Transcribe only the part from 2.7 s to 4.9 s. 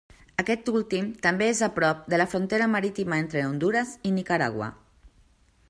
marítima entre Hondures i Nicaragua.